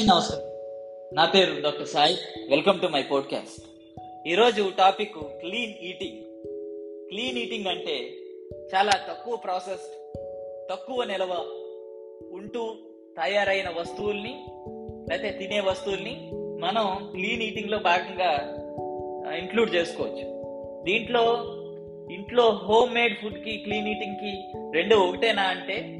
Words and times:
అందరికీ 0.00 0.16
నమస్కారం. 0.16 1.14
నా 1.14 1.24
పేరు 1.24 1.62
doctor 1.62 1.88
Sai. 1.88 2.16
Welcome 2.50 2.80
to 2.80 2.86
my 2.86 3.02
podcast. 3.02 3.64
ఈరోజు 4.28 4.72
topic 4.78 5.14
clean 5.14 5.74
eating. 5.84 6.18
Clean 7.08 7.38
eating 7.38 7.66
అంటే 7.66 8.10
చాలా 8.74 8.92
తక్కువ 9.08 9.36
ప్రాసెస్ 9.36 10.14
తక్కువ 10.70 11.04
నిల్వ 11.04 11.32
ఉంటూ 12.32 12.74
తయారైన 13.16 13.68
వస్తువుల్ని 13.68 14.44
లేకపోతే 15.10 15.30
తినే 15.30 15.60
వస్తువుల్ని 15.60 16.30
మనం 16.34 17.12
క్లీన్ 17.14 17.42
ఈటింగ్లో 17.42 17.78
భాగంగా 17.78 18.32
ఇంక్లూడ్ 19.34 19.74
చేసుకోవచ్చు. 19.74 20.42
దీంట్లో 20.82 21.44
ఇంట్లో 22.10 22.50
హోమ్ 22.50 22.94
మేడ్ 22.94 23.18
ఫుడ్కి 23.22 23.56
క్లీన్ 23.56 23.88
ఈటింగ్కి 23.88 24.42
రెండు 24.74 24.96
ఒకటేనా 24.96 25.42
అంటే 25.42 25.96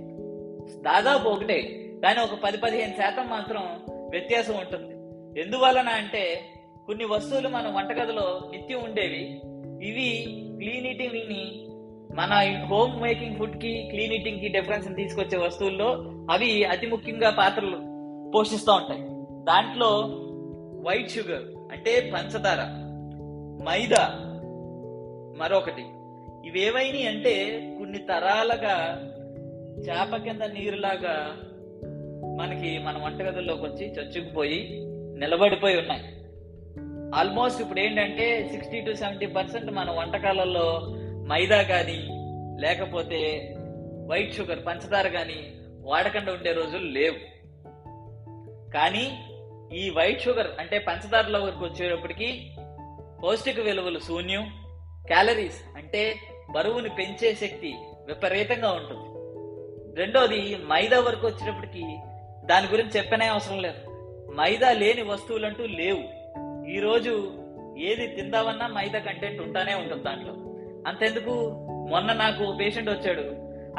దాదాపు 0.80 1.28
ఒకటే. 1.28 1.76
కానీ 2.02 2.20
ఒక 2.20 2.34
పది 2.44 2.56
పదిహేను 2.56 2.92
శాతం 2.92 3.28
మాత్రం 3.28 3.82
వ్యత్యాసం 4.10 4.54
ఉంటుంది. 4.54 4.94
ఎందువలన 5.40 5.88
అంటే 5.88 6.40
కొన్ని 6.86 7.04
వస్తువులు 7.04 7.48
మన 7.48 7.68
వంటగదిలో 7.76 8.40
నిత్యం 8.50 8.84
ఉండేవి. 8.84 9.40
ఇవి 9.88 10.26
క్లీన్ 10.58 10.86
ఈటింగ్ని 10.86 11.66
మన 12.14 12.64
హోమ్ 12.70 13.02
మేకింగ్ 13.02 13.36
ఫుడ్కి 13.36 13.88
క్లీన్ 13.90 14.12
ఈటింగ్కి 14.12 14.48
డిఫరెన్స్ 14.48 14.94
తీసుకొచ్చే 14.94 15.38
వస్తువుల్లో 15.38 16.04
అవి 16.30 16.64
అతి 16.64 16.86
ముఖ్యంగా 16.86 17.30
పాత్రలు 17.30 17.76
పోషిస్తూ 18.34 18.72
ఉంటాయి. 18.72 19.00
దాంట్లో 19.44 20.00
వైట్ 20.86 21.10
షుగర్ 21.10 21.42
అంటే 21.72 22.10
పంచదార 22.14 22.60
మైదా 23.64 24.08
మరొకటి. 25.38 25.84
ఇవేవైనా 26.48 27.08
అంటే 27.10 27.34
కొన్ని 27.78 27.98
తరాలుగా 27.98 29.00
చేప 29.88 30.16
కింద 30.16 30.42
నీరులాగా 30.42 31.36
మనకి 32.40 32.78
మన 32.78 32.98
వంటగదుల్లోకి 32.98 33.62
వచ్చి 33.62 33.86
చచ్చుకుపోయి 33.92 34.86
నిలబడిపోయి 35.18 35.78
ఉన్నాయి. 35.80 36.02
ఆల్మోస్ట్ 37.14 37.62
ఇప్పుడు 37.62 37.80
ఏంటంటే 37.80 38.48
సిక్స్టీ 38.52 38.80
టు 38.80 38.92
సెవెంటీ 38.94 39.26
పర్సెంట్ 39.26 39.70
మన 39.70 39.90
వంటకాలలో 39.90 40.80
మైదా 41.26 41.62
కానీ 41.62 42.08
లేకపోతే 42.60 43.52
వైట్ 44.06 44.34
షుగర్ 44.34 44.66
పంచదార 44.66 45.08
కానీ 45.08 45.52
వాడకుండా 45.80 46.32
ఉండే 46.32 46.52
రోజులు 46.52 46.84
లేవు. 46.84 47.16
కానీ 48.72 49.18
ఈ 49.76 49.90
వైట్ 49.90 50.22
షుగర్ 50.22 50.46
అంటే 50.58 50.78
పంచదారలో 50.78 51.40
వరకు 51.40 51.64
వచ్చేటప్పటికి 51.64 52.52
పౌష్టిక 53.24 53.60
విలువలు 53.60 53.98
శూన్యం 53.98 54.42
క్యాలరీస్ 55.06 55.76
అంటే 55.76 56.14
బరువుని 56.50 56.88
పెంచే 56.88 57.34
శక్తి 57.34 57.74
విపరీతంగా 58.06 58.70
ఉంటుంది. 58.72 59.10
రెండోది 60.00 60.56
మైదా 60.56 61.00
వరకు 61.00 61.26
వచ్చేటప్పటికి 61.26 61.98
దాని 62.44 62.66
గురించి 62.66 62.90
చెప్పనే 62.90 63.26
అవసరం 63.26 63.58
లేదు. 63.58 63.90
మైదా 64.32 64.72
లేని 64.72 65.02
వస్తువులంటూ 65.02 65.66
లేవు. 65.66 66.20
ఈరోజు 66.66 67.32
ఏది 67.78 68.06
తిందామన్నా 68.06 68.66
మైదా 68.66 68.98
కంటెంట్ 68.98 69.42
ఉంటానే 69.42 69.74
ఉంటుంది 69.74 70.02
దాంట్లో. 70.02 70.32
అంతెందుకు? 70.86 71.50
మొన్న 71.90 72.12
నాకు 72.12 72.56
పేషెంట్ 72.60 72.90
వచ్చాడు. 72.90 73.22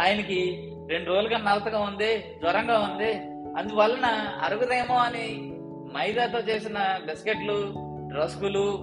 ఆయనకి 0.02 0.72
రెండు 0.90 1.09
రోజులుగా 1.09 1.38
నలతగా 1.38 1.80
ఉంది 1.80 2.18
జ్వరంగా 2.18 2.80
ఉంది. 2.80 3.14
అందువలన 3.58 4.06
అరుగుదేమో 4.42 4.96
అని 4.96 5.53
మైదాతో 5.98 6.40
చేసిన 6.40 7.00
బిస్కెట్లు 7.06 7.73
రస్కులు 8.20 8.78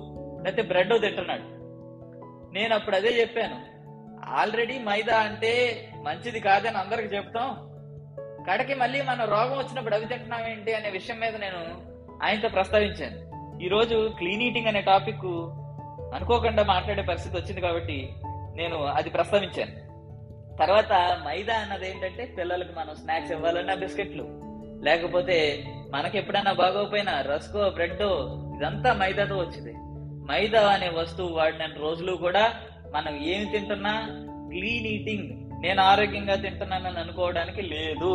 లేకపోతే 0.44 0.62
బ్రెడ్ 0.62 1.00
తింటున్నాడు. 1.00 1.58
నేను 2.54 2.74
అప్పుడు 2.74 2.96
అదే 2.96 3.20
చెప్పాను. 3.20 3.78
ఆల్రెడీ 4.30 4.78
మైదా 4.78 5.16
అంటే 5.16 5.84
మంచిది 6.02 6.40
కాదని 6.40 6.76
అందరికి 6.76 7.14
చెప్తాం. 7.14 7.68
కడకి 8.50 8.74
మళ్ళీ 8.74 9.02
మన 9.02 9.24
రోగం 9.24 9.58
వచ్చినప్పుడు 9.58 9.94
అవి 9.94 10.06
తింటున్నాం 10.06 10.46
ఏంటి 10.48 10.74
అనే 10.74 10.90
విషయం 10.90 11.20
మీద 11.20 11.36
నేను 11.36 11.82
ఆయనతో 12.22 12.48
ప్రస్తావించాను. 12.48 13.28
ఈరోజు 13.62 14.12
క్లీన్ 14.18 14.42
ఈటింగ్ 14.42 14.66
అనే 14.66 14.80
టాపిక్ 14.80 15.24
అనుకోకుండా 16.14 16.62
మాట్లాడే 16.62 17.02
పరిస్థితి 17.02 17.36
వచ్చింది 17.36 17.60
కాబట్టి 17.60 18.12
నేను 18.54 18.84
అది 18.84 19.10
ప్రస్తావించాను. 19.10 19.72
తర్వాత 20.56 20.92
మైదా 21.26 21.54
అన్నది 21.54 21.90
ఏంటంటే 21.90 22.34
పిల్లలకి 22.38 22.72
మనం 22.76 22.94
స్నాక్స్ 22.94 23.32
ఇవ్వాలన్నా 23.32 23.74
బిస్కెట్లు. 23.74 24.26
లేకపోతే 24.84 25.64
మనకి 25.90 26.18
ఎప్పుడైనా 26.18 26.52
బాగోపోయినా 26.52 27.20
రస్కో 27.20 27.70
బ్రెడ్ 27.70 28.02
ఇదంతా 28.02 28.92
మైదాతో 28.92 29.36
వచ్చింది. 29.36 29.72
మైదా 30.32 30.68
అనే 30.68 30.88
వస్తువు 30.88 31.28
వాడిన 31.28 31.66
రోజులు 31.80 32.12
కూడా 32.12 32.52
మనం 32.94 33.16
ఏమి 33.16 33.44
తింటున్నా 33.44 34.06
క్లీన్ 34.48 34.86
ఈటింగ్ 34.86 35.47
నేను 35.60 35.82
ఆరోగ్యంగా 35.82 36.34
తింటున్నానని 36.34 36.98
అనుకోవడానికి 36.98 37.62
లేదు. 37.62 38.12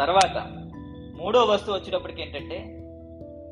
తర్వాత 0.00 0.36
మూడో 1.20 1.44
వస్తువు 1.44 1.76
వచ్చేటప్పటికి 1.76 2.22
ఏంటంటే 2.22 2.58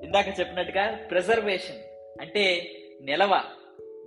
ఇందాక 0.07 0.29
చెప్పినట్టుగా 0.41 0.97
ప్రిజర్వేషన్ 1.11 1.79
అంటే 2.21 2.71
నిలవ 3.03 3.43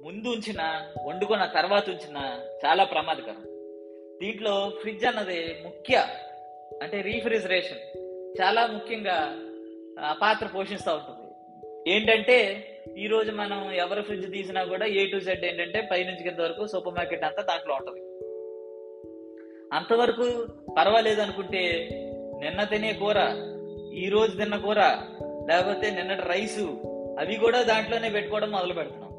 ముందు 0.04 0.28
ఉంచిన 0.28 0.62
వండుకున్న 1.06 1.46
తర్వాత 1.46 1.90
ఉంచిన 1.90 2.18
చాలా 2.66 2.84
ప్రమాదకరం. 2.84 3.42
దీంట్లో 4.22 4.72
ఫ్రిడ్జ్ 4.82 5.06
అన్నది 5.06 5.58
ముఖ్య 5.64 6.06
అంటే 6.84 7.02
రీఫ్రిజరేషన్ 7.02 7.84
చాలా 8.42 8.68
ముఖ్యంగా 8.68 9.18
పాత్ర 10.22 10.48
పోషిస్తూ 10.48 10.92
ఉంటుంది. 10.94 11.26
ఏంటంటే 11.92 12.38
ఈ 12.98 13.08
రోజు 13.08 13.32
మనం 13.32 13.72
ఎవరు 13.72 14.02
ఫ్రిడ్జ్ 14.02 14.32
తీసినా 14.32 14.64
కూడా 14.64 14.86
ఏ 14.86 15.06
టు 15.06 15.18
జెడ్ 15.20 15.46
ఏంటంటే 15.46 15.90
పైనుంచి 15.92 16.24
కింద 16.24 16.40
వరకు 16.40 16.68
సూపర్ 16.68 16.94
మార్కెట్ 16.94 17.24
అంతా 17.24 17.42
దాంట్లో 17.42 17.76
ఉంటుంది. 17.76 18.02
అంతవరకు 19.74 20.46
పర్వాలేదు 20.78 21.22
అనుకుంటే 21.22 21.90
నిన్న 22.40 22.64
తినే 22.64 22.94
కూర 22.94 23.16
ఈ 23.94 24.10
రోజు 24.10 24.38
తిన్న 24.38 24.56
కూర 24.56 24.80
లేకపోతే 25.50 25.92
నిన్నటి 25.92 26.22
రైసు 26.22 26.82
అవి 27.20 27.36
కూడా 27.36 27.62
దాంట్లోనే 27.62 28.10
పెట్టుకోవడం 28.10 28.52
మొదలు 28.52 28.74
పెడుతున్నాం. 28.74 29.10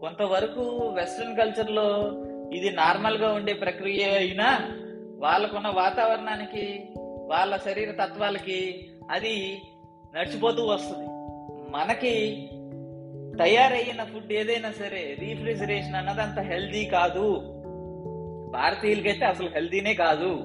కొంతవరకు 0.00 0.60
వెస్ట్రన్ 0.94 1.36
కల్చర్లో 1.36 2.12
ఇది 2.52 2.70
నార్మల్గా 2.70 3.32
ఉండే 3.32 3.52
ప్రక్రియ 3.52 4.04
అయినా 4.04 4.70
వాళ్ళకున్న 5.18 5.68
వాతావరణానికి 5.68 6.88
వాళ్ళ 7.26 7.56
శరీర 7.56 7.90
తత్వాలకి 7.90 8.88
అది 9.10 9.62
నడిచిపోతూ 10.14 10.66
వస్తుంది. 10.66 11.06
మనకి 11.72 12.48
తయారయ్యిన 13.38 14.04
ఫుడ్ 14.04 14.32
ఏదైనా 14.32 14.70
సరే 14.70 15.16
రీఫ్రిజరేషన్ 15.18 15.94
అన్నది 15.94 16.22
అంత 16.22 16.38
హెల్దీ 16.38 16.84
కాదు. 16.84 17.54
భారతీయులకైతే 18.54 19.24
అసలు 19.24 19.48
హెల్దీనే 19.48 19.94
కాదు. 19.94 20.40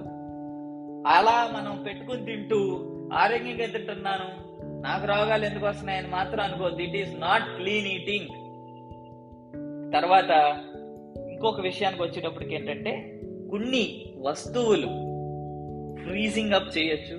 అలా 1.07 1.49
మనం 1.53 1.83
పెట్టుకుని 1.83 2.25
తింటూ 2.25 2.57
ఆరోగ్యంగా 3.13 3.65
తింటున్నాను. 3.65 4.49
నాకు 4.81 5.07
రోగాలు 5.07 5.45
ఎందుకు 5.45 5.65
వస్తున్నాయని 5.65 6.07
మాత్రం 6.07 6.43
అనుకోవద్దు. 6.43 6.81
It 6.81 6.95
is 6.95 7.19
not 7.19 7.43
clean 7.43 7.87
eating 7.87 8.27
తర్వాత 9.93 10.59
ఇంకొక 11.31 11.61
విషయానికి 11.61 12.03
వచ్చేటప్పటికి 12.03 12.55
ఏంటంటే 12.55 13.21
కొన్ని 13.49 14.13
వస్తువులు 14.17 14.87
ఫ్రీజింగ్ 16.03 16.53
అప్ 16.53 16.77
చేయొచ్చు. 16.77 17.17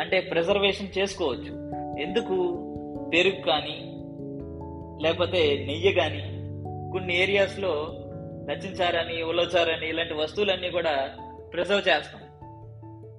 అంటే 0.00 0.20
ప్రిజర్వేషన్ 0.20 0.98
చేసుకోవచ్చు. 0.98 1.72
ఎందుకు? 2.02 2.68
పెరుగు 3.14 3.40
కానీ 3.46 3.88
లేకపోతే 5.02 5.64
నెయ్యి 5.66 5.92
కానీ 5.92 6.22
కొన్ని 6.92 7.22
ఏరియాస్లో 7.22 8.01
నచ్చించారని 8.46 9.22
ఉలచారని 9.22 9.88
ఇలాంటి 9.88 10.14
వస్తువులన్నీ 10.14 10.70
కూడా 10.70 11.16
ప్రిజర్వ్ 11.52 11.88
చేస్తాం 11.88 12.22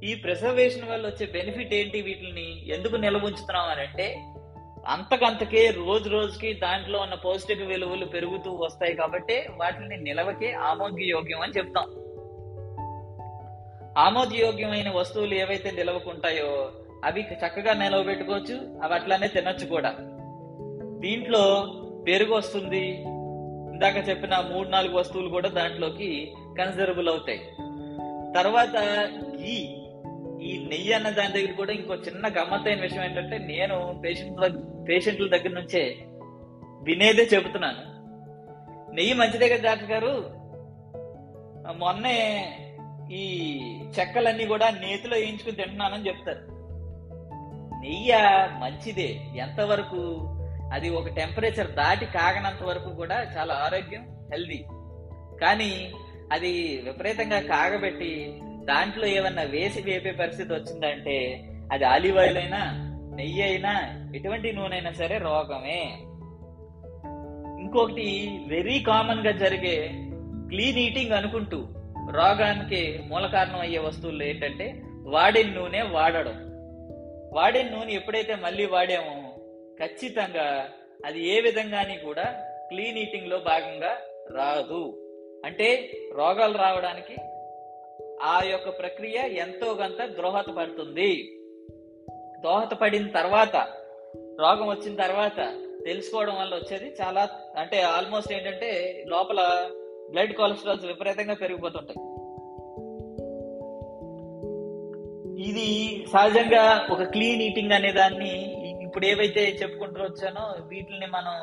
ఈ 0.04 0.16
ప్రిజర్వేషన్ 0.16 0.90
వల్ల 0.90 1.08
వచ్చే 1.08 1.26
బెనిఫిట్ 1.26 1.74
ఏంటి? 1.74 2.02
వీటిని 2.02 2.74
ఎందుకు 2.74 2.96
నిల్వ 2.96 3.26
ఉంచుతున్నాం 3.26 3.70
అని 3.70 3.82
అంటే 3.82 4.26
అంతకంతకే 4.88 5.70
రోజు 5.70 6.10
రోజుకి 6.10 6.54
దాంట్లో 6.54 7.00
ఉన్న 7.00 7.14
పౌష్టిక 7.14 7.62
విలువలు 7.62 8.06
పెరుగుతూ 8.06 8.52
వస్తాయి 8.52 8.96
కాబట్టి 8.96 9.46
వాటిని 9.58 9.98
నిలవకే 9.98 10.52
ఆమోదయోగ్యం 10.52 11.42
అని 11.42 11.54
చెప్తాం. 11.58 11.84
ఆమోదయోగ్యమైన 13.98 14.90
వస్తువులు 14.90 15.34
ఏవైతే 15.34 15.72
నిలవకుంటాయో 15.72 16.72
అవి 17.06 17.22
చక్కగా 17.22 17.74
నిలవ 17.74 18.04
పెట్టుకోవచ్చు 18.04 18.80
అవి 18.84 18.94
అట్లానే 18.94 19.28
తినొచ్చు 19.28 19.66
కూడా. 19.66 19.96
దీంట్లో 21.00 21.68
పెరుగు 22.08 22.34
వస్తుంది 22.34 23.06
ఇందాక 23.84 24.10
చెప్పిన 24.10 24.50
మూడు 24.54 24.70
నాలుగు 24.70 24.98
వస్తువులు 24.98 25.30
కూడా 25.30 25.50
దాంట్లోకి 25.50 26.34
కన్సిడరబుల్ 26.60 27.10
అవుతాయి. 27.10 27.38
తర్వాత 28.36 28.76
ఈ 29.40 29.56
ఈ 30.42 30.68
నెయ్యి 30.68 30.94
అన్న 30.94 31.10
దాని 31.10 31.34
దగ్గర 31.34 31.52
కూడా 31.52 31.72
ఇంకో 31.72 31.96
చిన్న 31.96 32.28
గమ్మత్తైన 32.28 32.82
విషయం 32.82 33.04
ఏంటంటే 33.04 33.38
నేను 33.38 34.02
పేషెంట్ 34.06 34.40
పేషెంట్ల 34.90 35.28
దగ్గర 35.28 35.50
నుంచే 35.50 35.98
వినేదే 36.84 37.30
చెబుతున్నాను. 37.34 37.82
నెయ్యి 38.94 39.14
మంచిదే 39.14 39.50
కదా 39.50 39.64
డాక్టర్ 39.64 39.92
గారు? 39.92 40.24
మొన్నే 41.78 42.46
ఈ 43.12 43.54
చెక్కలన్నీ 44.00 44.46
కూడా 44.46 44.70
నేతిలో 44.70 45.18
వేయించుకుని 45.18 45.56
తింటున్నానని 45.56 46.08
చెప్తారు. 46.08 46.40
నెయ్యి 47.82 48.14
మంచిదే. 48.60 49.20
ఎంతవరకు? 49.36 50.30
అది 50.74 50.90
ఒక 50.90 51.08
టెంపరేచర్ 51.08 51.72
దాటి 51.72 52.06
కాగనంత 52.06 52.64
వరకు 52.64 52.90
కూడా 52.94 53.24
చాలా 53.38 53.54
ఆరోగ్యం 53.54 54.02
హెల్దీ. 54.32 54.66
కానీ 55.42 55.92
అది 56.32 56.82
విపరీతంగా 56.86 57.40
కాగబెట్టి 57.40 58.40
దాంట్లో 58.44 59.06
ఏమన్నా 59.06 59.44
వేసి 59.44 59.82
వేపే 59.82 60.12
పరిస్థితి 60.12 60.54
వచ్చిందంటే 60.54 61.44
అది 61.72 61.84
ఆలివ్ 61.84 62.18
ఆయిల్ 62.18 62.38
అయినా 62.38 62.90
నెయ్యి 63.16 63.42
అయినా 63.42 64.04
ఎటువంటి 64.16 64.52
నూనె 64.52 64.76
అయినా 64.76 64.92
సరే 64.92 65.18
రోగమే. 65.18 65.98
ఇంకొకటి 67.62 68.40
వెరీ 68.48 68.80
కామన్గా 68.80 69.32
జరిగే 69.32 69.90
క్లీన్ 70.50 70.78
ఈటింగ్ 70.78 71.12
అనుకుంటూ 71.12 71.68
రోగానికి 72.12 73.00
మూల 73.08 73.28
కారణం 73.28 73.60
అయ్యే 73.60 73.80
వస్తువులు 73.80 74.24
ఏంటంటే 74.24 74.82
వాడిన 75.06 75.54
నూనె 75.54 75.82
వాడడం. 75.82 76.36
వాడిన 77.34 77.70
నూనె 77.70 77.94
ఎప్పుడైతే 77.94 78.36
మళ్ళీ 78.36 78.66
వాడామో 78.66 79.33
ఖచ్చితంగా 79.80 80.70
అది 81.06 81.28
ఏ 81.28 81.42
విధంగాని 81.42 81.98
కూడా 81.98 82.24
క్లీన్ 82.70 82.98
ఈటింగ్లో 82.98 83.38
భాగంగా 83.38 83.98
రాదు. 84.32 85.00
అంటే 85.46 85.92
రోగాలు 86.14 86.58
రావడానికి 86.58 87.16
ఆ 88.22 88.42
యొక్క 88.44 88.70
ప్రక్రియ 88.70 89.16
ఎంతో 89.16 89.74
కొంత 89.74 90.06
దోహదపడుతుంది 90.06 91.40
దోహదపడిన 92.44 93.08
తర్వాత 93.08 93.56
రోగం 94.40 94.68
వచ్చిన 94.68 94.96
తర్వాత 94.96 95.54
తెలుసుకోవడం 95.86 96.36
వల్ల 96.36 96.56
వచ్చేది 96.56 96.96
చాలా 97.02 97.30
అంటే 97.58 97.82
ఆల్మోస్ట్ 97.82 98.34
ఏంటంటే 98.34 99.04
లోపల 99.08 99.70
బ్లడ్ 100.12 100.34
కొలెస్ట్రాల్స్ 100.34 100.86
విపరీతంగా 100.86 101.34
పెరిగిపోతుంటాయి. 101.34 102.14
ఇది 105.50 106.06
సహజంగా 106.14 106.88
ఒక 106.92 107.04
క్లీన్ 107.04 107.42
ఈటింగ్ 107.42 107.72
అనే 107.72 107.92
దాన్ని 107.92 108.53
ఇప్పుడు 108.94 109.08
ఏవైతే 109.08 109.58
చెప్పుకుంటూ 109.62 110.02
వచ్చానో 110.02 110.42
వీటిని 110.68 111.06
మనం 111.06 111.36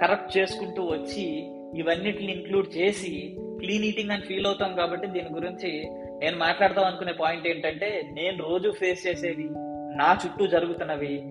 కరెక్ట్ 0.00 0.38
చేసుకుంటూ 0.38 0.82
వచ్చి 0.82 1.24
ఇవన్నిటిని 1.80 2.32
ఇంక్లూడ్ 2.32 2.76
చేసి 2.76 3.36
క్లీన్ 3.58 3.84
ఈటింగ్ 3.84 4.10
అని 4.10 4.22
ఫీల్ 4.22 4.46
అవుతాం 4.46 4.76
కాబట్టి 4.76 5.06
దీని 5.06 5.28
గురించి 5.28 5.70
నేను 6.18 6.38
మాట్లాడదాం 6.38 6.84
అనుకునే 6.84 7.12
పాయింట్ 7.12 7.46
ఏంటంటే 7.46 8.10
నేను 8.12 8.48
రోజు 8.48 8.70
ఫేస్ 8.70 9.06
చేసేవి 9.06 9.48
నా 9.96 10.18
చుట్టూ 10.26 10.46
జరుగుతున్నవి 10.46 11.22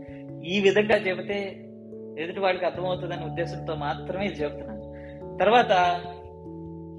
ఈ 0.45 0.59
విధంగా 0.59 0.97
చెబితే 0.97 1.39
ఎదుటి 2.19 2.39
వాడికి 2.39 2.65
అర్థమవుతుందనే 2.65 3.25
ఉద్దేశంతో 3.25 3.75
మాత్రమే 3.75 4.25
ఇది 4.25 4.43
చెబుతున్నాను. 4.43 4.83
తర్వాత 5.37 5.71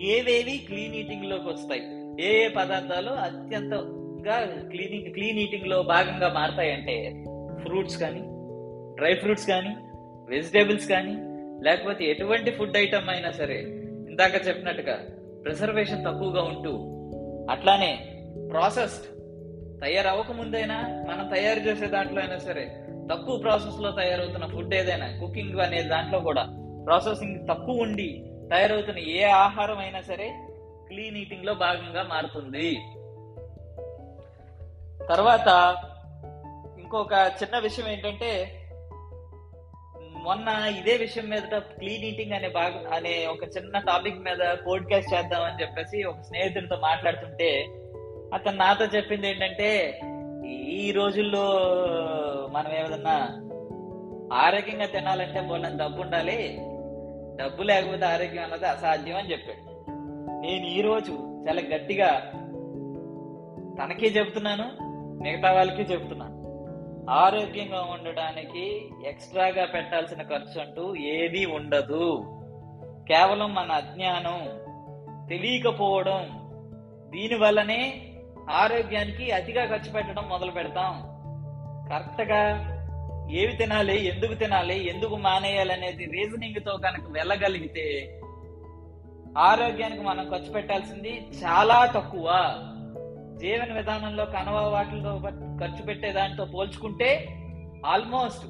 ఏవేవి 0.02 0.58
క్లీన్ 0.58 0.94
ఈటింగ్లోకి 0.94 1.48
వస్తాయి 1.48 1.84
ఏ 2.24 2.44
ఏ 2.44 2.48
పదార్థాలు 2.48 3.10
అత్యంతగా 3.10 4.38
క్లీనింగ్ 4.70 5.12
క్లీన్ 5.12 5.38
ఈటింగ్లో 5.38 5.82
భాగంగా 5.82 6.32
మారతాయంటే 6.32 7.24
ఫ్రూట్స్ 7.62 7.98
కానీ 7.98 8.24
డ్రై 8.98 9.14
ఫ్రూట్స్ 9.14 9.46
కానీ 9.46 9.76
వెజిటేబుల్స్ 10.28 10.88
కానీ 10.88 11.16
లేకపోతే 11.64 12.04
ఎటువంటి 12.04 12.50
ఫుడ్ 12.50 12.76
ఐటమ్ 12.76 13.08
అయినా 13.08 13.30
సరే 13.30 13.60
ఇందాక 14.08 14.46
చెప్పినట్టుగా 14.46 14.96
ప్రిజర్వేషన్ 15.44 16.04
తక్కువగా 16.04 16.42
ఉంటూ 16.42 16.72
అట్లానే 17.52 18.16
ప్రాసెస్డ్ 18.50 19.06
తయారవ్వక 19.80 20.32
ముందైనా 20.32 21.04
మనం 21.08 21.28
తయారు 21.28 21.60
చేసే 21.60 21.86
దాంట్లో 21.86 22.20
అయినా 22.20 22.38
సరే 22.38 22.64
తక్కువ 23.12 23.38
ప్రాసెస్లో 23.38 23.90
తయారవుతున్న 23.90 24.46
ఫుడ్ 24.46 24.74
ఏదైనా 24.74 25.06
కుకింగ్ 25.20 25.60
అనే 25.60 25.82
దాంట్లో 25.82 26.20
కూడా 26.20 26.46
ప్రాసెసింగ్ 26.84 27.48
తక్కువ 27.48 27.82
ఉండి 27.82 28.24
తయారవుతున్న 28.50 28.98
ఏ 28.98 29.22
ఆహారం 29.22 29.78
అయినా 29.78 30.00
సరే 30.00 30.46
క్లీన్ 30.88 31.16
ఈటింగ్లో 31.16 31.54
భాగంగా 31.54 32.02
మారుతుంది. 32.02 32.74
తర్వాత 35.06 35.76
ఇంకొక 36.78 37.12
చిన్న 37.12 37.58
విషయం 37.58 37.88
ఏంటంటే 37.88 38.57
మొన్న 40.24 40.48
ఇదే 40.78 40.96
విషయం 40.96 41.28
మీద 41.28 41.58
క్లీన్ 41.58 42.04
ఈటింగ్ 42.04 42.32
అనే 42.32 42.48
భాగం 42.48 42.92
అనే 42.92 43.26
ఒక 43.26 43.42
చిన్న 43.56 43.78
టాపిక్ 43.78 44.18
మీద 44.18 44.56
పోడ్కాస్ట్ 44.66 45.14
చేద్దామని 45.14 45.62
చెప్పేసి 45.62 46.04
ఒక 46.04 46.20
స్నేహితుడితో 46.20 46.76
మాట్లాడుతుంటే 46.76 47.66
అతను 48.34 48.56
నాతో 48.56 48.84
చెప్పింది 48.84 49.28
ఏంటంటే 49.28 50.00
ఈ 50.70 50.92
రోజుల్లో 50.92 51.44
మనం 52.50 52.72
ఏదన్నా 52.72 53.16
ఆరోగ్యంగా 54.36 54.86
తినాలంటే 54.86 55.40
మొన్న 55.40 55.68
డబ్బు 55.68 56.00
ఉండాలి 56.00 56.58
డబ్బు 57.42 57.62
లేకపోతే 57.62 58.04
ఆరోగ్యం 58.04 58.44
అన్నది 58.44 58.66
అసాధ్యం 58.66 59.16
అని 59.16 59.30
చెప్పాడు. 59.30 59.62
నేను 60.40 60.66
ఈ 60.66 60.80
రోజు 60.80 61.12
చాలా 61.48 61.62
గట్టిగా 61.74 62.08
తనకే 63.82 64.06
చెబుతున్నాను 64.06 64.66
మిగతా 65.22 65.52
వాళ్ళకి 65.52 65.82
చెబుతున్నాను. 65.82 66.37
ఆరోగ్యంగా 67.08 67.80
ఉండడానికి 67.80 68.90
ఎక్స్ట్రాగా 69.06 69.64
పెట్టాల్సిన 69.64 70.22
ఖర్చు 70.22 70.60
అంటూ 70.60 70.94
ఏది 70.96 71.46
ఉండదు. 71.46 72.24
కేవలం 73.08 73.54
మన 73.54 73.72
అజ్ఞానం 73.72 74.68
తెలియకపోవడం. 75.28 76.48
దీని 77.10 77.34
వల్లనే 77.34 78.12
ఆరోగ్యానికి 78.50 79.30
అతిగా 79.30 79.66
ఖర్చు 79.66 79.92
పెట్టడం 79.92 80.28
మొదలు 80.28 80.50
పెడతాం. 80.50 81.02
కరెక్ట్గా 81.88 82.74
ఏవి 83.30 83.52
తినాలి 83.52 84.06
ఎందుకు 84.06 84.34
తినాలి 84.34 84.88
ఎందుకు 84.88 85.16
మానేయాలి 85.16 85.72
అనేది 85.72 86.04
రీజనింగ్తో 86.04 86.76
కనుక 86.76 87.10
వెళ్ళగలిగితే 87.10 88.20
ఆరోగ్యానికి 89.38 90.02
మనం 90.02 90.30
ఖర్చు 90.30 90.52
పెట్టాల్సింది 90.52 91.30
చాలా 91.44 91.86
తక్కువ. 91.86 92.28
జీవన 93.38 93.72
విధానంలో 93.72 94.24
కనవ 94.24 94.68
వాటితో 94.68 95.22
ఖర్చు 95.60 95.86
పెట్టే 95.86 96.12
దానితో 96.12 96.44
పోల్చుకుంటే 96.44 97.28
ఆల్మోస్ట్ 97.86 98.44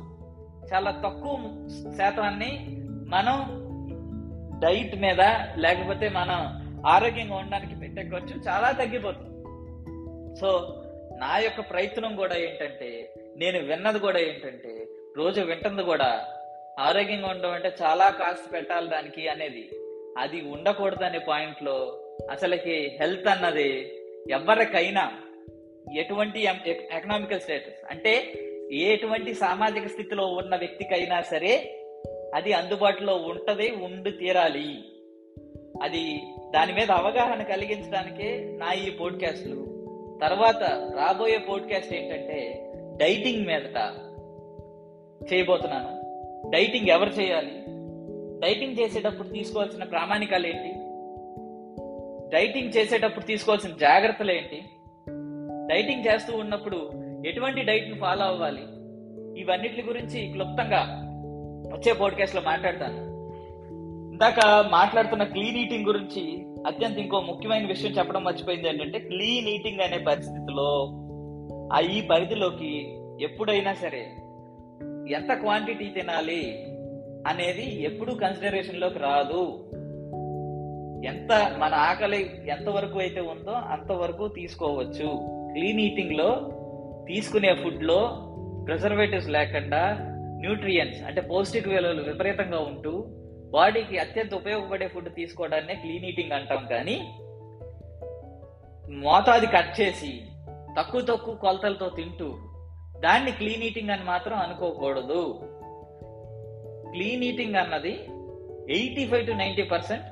చాలా 0.72 0.90
తక్కువ 0.90 1.66
శాతాన్ని 1.98 2.66
మనం 3.08 3.58
డైట్ 4.60 4.96
మీద 4.96 5.20
లేకపోతే 5.56 6.08
మనం 6.08 6.64
ఆరోగ్యంగా 6.86 7.36
ఉండడానికి 7.36 7.80
పెట్టే 7.80 8.02
ఖర్చు 8.02 8.40
చాలా 8.48 8.72
తగ్గిపోతుంది. 8.72 9.28
సో 10.36 10.80
నా 11.18 11.38
యొక్క 11.38 11.60
ప్రయత్నం 11.60 12.16
కూడా 12.16 12.36
ఏంటంటే 12.36 13.14
నేను 13.36 13.58
విన్నది 13.58 13.98
కూడా 13.98 14.18
ఏంటంటే 14.18 14.86
రోజు 15.16 15.40
వింటుంది 15.40 15.82
కూడా 15.82 16.24
ఆరోగ్యంగా 16.78 17.28
ఉండడం 17.28 17.50
అంటే 17.50 17.74
చాలా 17.82 18.10
కాస్ట్ 18.10 18.52
పెట్టాలి 18.52 18.88
దానికి 18.88 19.28
అనేది. 19.28 19.70
అది 20.18 20.40
ఉండకూడదు 20.40 21.04
అనే 21.04 21.18
పాయింట్ 21.18 21.68
అసలుకి 22.30 22.98
హెల్త్ 23.00 23.28
అన్నది 23.28 23.97
ఎవరికైనా 24.30 25.12
ఎటువంటి 25.94 26.40
ఎకనామికల్ 26.40 27.40
స్టేటస్ 27.40 27.86
అంటే 27.90 28.32
ఎటువంటి 28.72 29.34
సామాజిక 29.34 29.86
స్థితిలో 29.86 30.26
ఉన్న 30.26 30.56
వ్యక్తికైనా 30.56 31.20
సరే 31.20 31.74
అది 32.34 32.52
అందుబాటులో 32.52 33.16
ఉంటది 33.16 33.70
ఉండి 33.70 34.10
తీరాలి. 34.10 34.84
అది 35.82 36.22
దాని 36.54 36.72
మీద 36.72 36.90
అవగాహన 36.90 37.42
కలిగించడానికే 37.42 38.56
నా 38.56 38.72
ఈ 38.72 38.90
పోడ్కాస్ట్లు 38.90 39.54
తర్వాత 40.20 40.62
రాబోయే 40.96 41.38
పోడ్కాస్ట్ 41.38 41.94
ఏంటంటే 41.94 42.70
డైటింగ్ 42.96 43.46
మీదట 43.46 43.92
చేయబోతున్నాను. 45.32 45.98
డైటింగ్ 46.50 46.88
ఎవరు 46.88 47.10
చేయాలి? 47.10 47.64
డైటింగ్ 48.40 48.76
చేసేటప్పుడు 48.80 49.28
తీసుకోవాల్సిన 49.28 49.84
ప్రామాణికాలు 49.84 50.46
ఏంటి? 50.46 50.77
డైటింగ్ 52.28 52.72
చేసేటప్పుడు 52.76 53.24
తీసుకోవాల్సిన 53.24 53.70
జాగ్రత్తలు 53.80 54.30
ఏంటి? 54.30 54.62
డైటింగ్ 55.68 56.04
చేస్తూ 56.06 56.36
ఉన్నప్పుడు 56.36 56.90
ఎటువంటి 57.26 57.62
డైట్ని 57.62 57.98
ఫాలో 57.98 58.24
అవ్వాలి? 58.24 58.62
ఇవన్నిటి 59.40 59.82
గురించి 59.82 60.32
క్లుప్తంగా 60.32 60.86
వచ్చే 61.74 61.92
పోడ్కాస్ట్లో 61.92 62.42
మాట్లాడతాను. 62.46 63.08
ఇందాక 64.12 64.68
మాట్లాడుతున్న 64.70 65.24
క్లీన్ 65.24 65.56
ఈటింగ్ 65.56 65.86
గురించి 65.86 66.46
అత్యంత 66.66 66.98
ఇంకో 66.98 67.20
ముఖ్యమైన 67.20 67.66
విషయం 67.66 67.92
చెప్పడం 67.92 68.24
మర్చిపోయింది 68.24 68.68
ఏంటంటే 68.68 68.98
క్లీన్ 68.98 69.48
ఈటింగ్ 69.48 69.80
అనే 69.80 69.98
పరిస్థితిలో 69.98 70.90
ఆ 71.72 71.80
ఈ 71.80 72.00
పరిధిలోకి 72.00 72.98
ఎప్పుడైనా 73.20 73.72
సరే 73.72 74.06
ఎంత 75.14 75.32
క్వాంటిటీ 75.32 75.86
తినాలి 75.86 76.66
అనేది 77.26 77.82
ఎప్పుడూ 77.82 78.14
కన్సిడరేషన్లోకి 78.14 78.98
రాదు. 78.98 79.67
ఎంత 81.04 81.54
మన 81.58 81.74
ఆకలి 81.74 82.50
ఎంత 82.50 82.68
వరకు 82.68 82.98
అయితే 82.98 83.20
ఉందో 83.20 83.52
అంతవరకు 83.52 84.28
తీసుకోవచ్చు. 84.28 85.08
క్లీన్ 85.52 85.80
ఈటింగ్లో 85.80 86.50
తీసుకునే 87.08 87.54
ఫుడ్లో 87.54 88.24
ప్రిజర్వేటివ్స్ 88.66 89.28
లేకుండా 89.28 89.96
న్యూట్రియన్స్ 90.40 91.02
అంటే 91.02 91.20
పౌష్టిక 91.20 91.68
విలువలు 91.68 92.02
విపరీతంగా 92.02 92.58
ఉంటూ 92.58 93.06
బాడీకి 93.50 93.98
అత్యంత 93.98 94.34
ఉపయోగపడే 94.34 94.88
ఫుడ్ 94.88 95.14
తీసుకోవడాన్ని 95.14 95.74
క్లీన్ 95.74 96.04
ఈటింగ్ 96.04 96.32
అంటాం 96.32 96.66
కానీ 96.70 97.00
మోతాది 98.92 99.46
కట్ 99.46 99.80
చేసి 99.80 100.22
తక్కువ 100.78 101.00
తక్కువ 101.00 101.34
కొలతలతో 101.34 101.88
తింటూ 101.88 102.34
దాన్ని 103.00 103.30
క్లీన్ 103.30 103.62
ఈటింగ్ 103.62 103.90
అని 103.90 104.04
మాత్రం 104.04 104.38
అనుకోకూడదు. 104.38 105.40
క్లీన్ 106.90 107.24
ఈటింగ్ 107.24 107.54
అన్నది 107.54 108.00
eighty 108.70 109.06
five 109.06 109.26
to 109.26 109.32
ninety 109.32 109.62
percent 109.62 110.04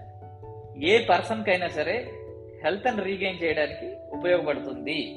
a 0.83 1.04
పర్సన్కి 1.04 1.50
అయినా 1.50 1.68
సరే 1.68 2.11
హెల్త్ 2.64 2.87
అని 2.87 3.02
రీగైన్ 3.02 3.45
చేయడానికి 3.45 3.97
ఉపయోగపడుతుంది. 4.12 5.16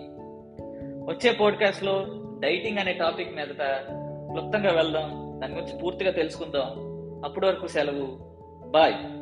వచ్చే 1.05 1.31
పాడ్కాస్ట్లో 1.31 2.05
డైటింగ్ 2.39 2.77
అనే 2.77 2.93
టాపిక్ 2.93 3.35
మీదట 3.35 3.61
క్లుప్తంగా 4.31 4.71
వెళ్దాం. 4.71 5.39
దాని 5.41 5.53
గురించి 5.53 5.79
పూర్తిగా 5.79 6.11
తెలుసుకుందాం. 6.11 6.89
అప్పటి 7.25 7.45
వరకు 7.45 7.67
సెలవు. 7.67 8.17
బాయ్. 8.69 9.18